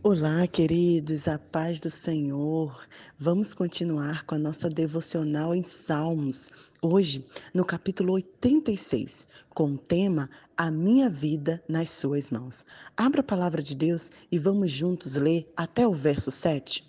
[0.00, 2.86] Olá, queridos, a paz do Senhor.
[3.18, 10.30] Vamos continuar com a nossa devocional em Salmos, hoje no capítulo 86, com o tema
[10.56, 12.64] A Minha Vida nas Suas Mãos.
[12.96, 16.88] Abra a palavra de Deus e vamos juntos ler até o verso 7.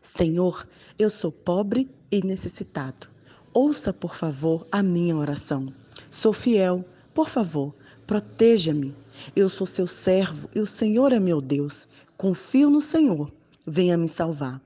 [0.00, 0.66] Senhor,
[0.98, 3.06] eu sou pobre e necessitado.
[3.52, 5.70] Ouça, por favor, a minha oração.
[6.10, 7.74] Sou fiel, por favor,
[8.06, 8.96] proteja-me.
[9.34, 11.88] Eu sou seu servo e o Senhor é meu Deus.
[12.16, 13.32] Confio no Senhor.
[13.66, 14.60] Venha me salvar.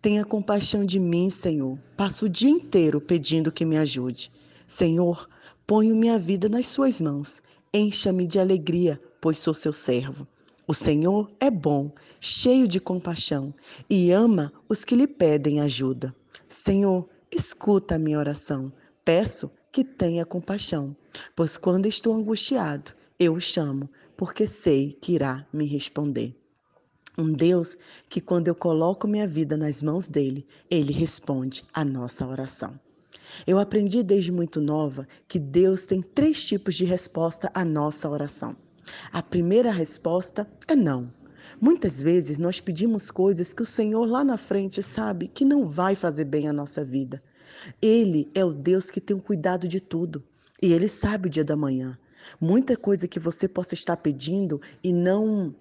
[0.00, 1.78] Tenha compaixão de mim, Senhor.
[1.96, 4.30] Passo o dia inteiro pedindo que me ajude.
[4.66, 5.28] Senhor,
[5.66, 7.42] ponho minha vida nas suas mãos.
[7.72, 10.26] Encha-me de alegria, pois sou seu servo.
[10.66, 13.54] O Senhor é bom, cheio de compaixão
[13.88, 16.14] e ama os que lhe pedem ajuda.
[16.48, 18.72] Senhor, escuta a minha oração.
[19.04, 20.94] Peço que tenha compaixão,
[21.34, 26.36] pois quando estou angustiado, eu o chamo, porque sei que irá me responder.
[27.16, 27.76] Um Deus
[28.08, 32.78] que, quando eu coloco minha vida nas mãos dele, ele responde a nossa oração.
[33.44, 38.56] Eu aprendi desde muito nova que Deus tem três tipos de resposta à nossa oração.
[39.12, 41.12] A primeira resposta é não.
[41.60, 45.96] Muitas vezes nós pedimos coisas que o Senhor lá na frente sabe que não vai
[45.96, 47.20] fazer bem à nossa vida.
[47.82, 50.22] Ele é o Deus que tem o cuidado de tudo
[50.62, 51.98] e ele sabe o dia da manhã.
[52.40, 55.54] Muita coisa que você possa estar pedindo e não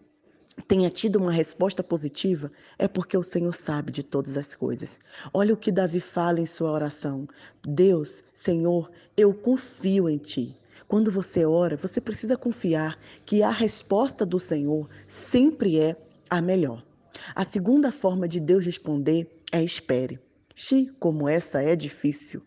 [0.68, 5.00] tenha tido uma resposta positiva, é porque o Senhor sabe de todas as coisas.
[5.34, 7.28] Olha o que Davi fala em sua oração:
[7.64, 10.56] Deus, Senhor, eu confio em ti.
[10.88, 15.96] Quando você ora, você precisa confiar que a resposta do Senhor sempre é
[16.30, 16.84] a melhor.
[17.36, 20.20] A segunda forma de Deus responder é espere.
[20.56, 22.42] Xi, como essa é difícil.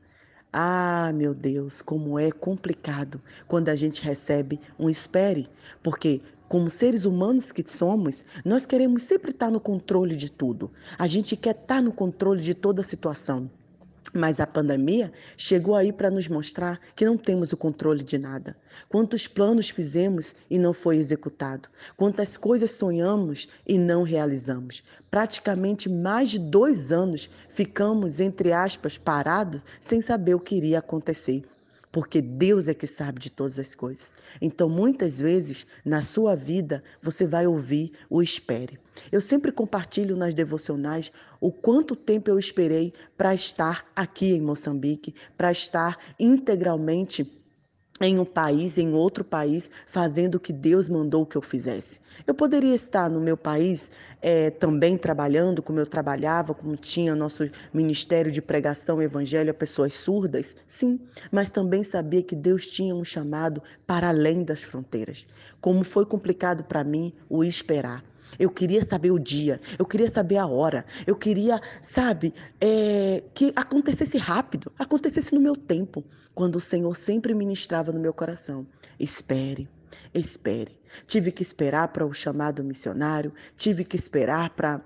[0.53, 5.49] Ah, meu Deus, como é complicado quando a gente recebe um espere,
[5.81, 10.69] porque como seres humanos que somos, nós queremos sempre estar no controle de tudo.
[10.99, 13.49] A gente quer estar no controle de toda a situação.
[14.13, 18.57] Mas a pandemia chegou aí para nos mostrar que não temos o controle de nada.
[18.89, 21.69] Quantos planos fizemos e não foi executado?
[21.97, 24.83] Quantas coisas sonhamos e não realizamos?
[25.11, 31.45] Praticamente mais de dois anos ficamos, entre aspas, parados sem saber o que iria acontecer
[31.93, 34.13] porque Deus é que sabe de todas as coisas.
[34.41, 38.79] Então, muitas vezes, na sua vida, você vai ouvir o espere.
[39.11, 45.15] Eu sempre compartilho nas devocionais o quanto tempo eu esperei para estar aqui em Moçambique,
[45.37, 47.40] para estar integralmente
[48.01, 52.01] em um país, em outro país, fazendo o que Deus mandou que eu fizesse.
[52.27, 53.91] Eu poderia estar no meu país
[54.23, 59.93] é, também trabalhando como eu trabalhava, como tinha nosso ministério de pregação evangelho a pessoas
[59.93, 60.99] surdas, sim,
[61.31, 65.27] mas também sabia que Deus tinha um chamado para além das fronteiras.
[65.61, 68.10] Como foi complicado para mim o esperar.
[68.39, 73.53] Eu queria saber o dia, eu queria saber a hora, eu queria, sabe, é, que
[73.57, 76.05] acontecesse rápido, acontecesse no meu tempo,
[76.35, 78.67] quando o Senhor sempre ministrava no meu coração.
[78.99, 79.69] Espere,
[80.15, 80.79] espere.
[81.07, 84.81] Tive que esperar para o chamado missionário, tive que esperar para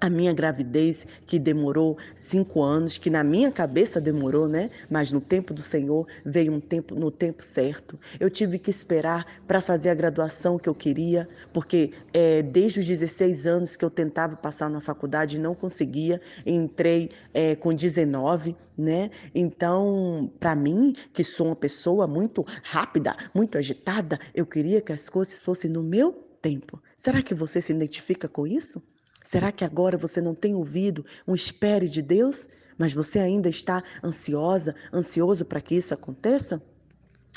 [0.00, 4.70] a minha gravidez, que demorou cinco anos, que na minha cabeça demorou, né?
[4.88, 7.98] Mas no tempo do Senhor veio um tempo no tempo certo.
[8.20, 12.86] Eu tive que esperar para fazer a graduação que eu queria, porque é, desde os
[12.86, 18.54] 16 anos que eu tentava passar na faculdade e não conseguia, entrei é, com 19,
[18.76, 19.10] né?
[19.34, 25.08] Então, para mim, que sou uma pessoa muito rápida, muito agitada, eu queria que as
[25.08, 26.80] coisas fossem no meu tempo.
[26.94, 28.80] Será que você se identifica com isso?
[29.28, 33.84] Será que agora você não tem ouvido um espere de Deus, mas você ainda está
[34.02, 36.62] ansiosa, ansioso para que isso aconteça?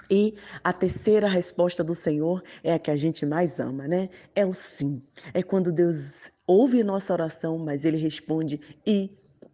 [0.09, 4.09] E a terceira resposta do Senhor é a que a gente mais ama, né?
[4.33, 5.03] É o sim.
[5.33, 9.11] É quando Deus ouve nossa oração, mas ele responde e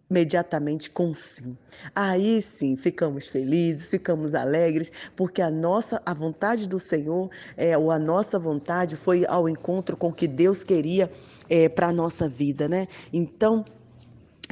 [0.10, 1.58] imediatamente com sim.
[1.96, 7.92] Aí sim ficamos felizes, ficamos alegres, porque a nossa a vontade do Senhor, é, ou
[7.92, 11.12] a nossa vontade foi ao encontro com o que Deus queria
[11.50, 12.88] é, para a nossa vida, né?
[13.12, 13.66] Então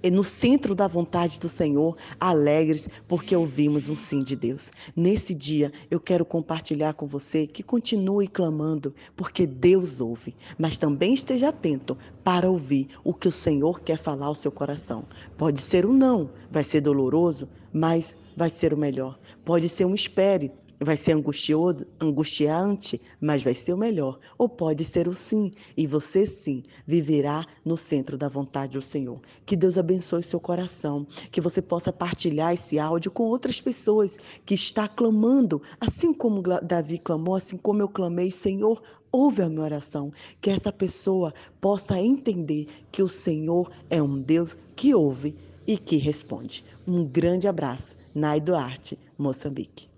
[0.08, 4.70] no centro da vontade do Senhor, alegres porque ouvimos um sim de Deus.
[4.94, 11.12] Nesse dia, eu quero compartilhar com você que continue clamando, porque Deus ouve, mas também
[11.12, 15.04] esteja atento para ouvir o que o Senhor quer falar ao seu coração.
[15.36, 19.18] Pode ser um não, vai ser doloroso, mas vai ser o melhor.
[19.44, 24.18] Pode ser um espere, Vai ser angustiante, mas vai ser o melhor.
[24.38, 29.20] Ou pode ser o sim, e você sim viverá no centro da vontade do Senhor.
[29.44, 34.16] Que Deus abençoe seu coração, que você possa partilhar esse áudio com outras pessoas
[34.46, 38.82] que está clamando, assim como Davi clamou, assim como eu clamei, Senhor,
[39.12, 40.10] ouve a minha oração,
[40.40, 45.36] que essa pessoa possa entender que o Senhor é um Deus que ouve
[45.66, 46.64] e que responde.
[46.86, 49.89] Um grande abraço, Nai Duarte, Moçambique.